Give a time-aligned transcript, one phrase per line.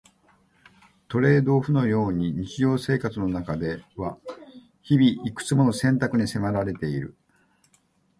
[1.09, 4.17] トレードオフのように日常生活の中では
[4.81, 7.15] 日々、いくつもの選択に迫られている。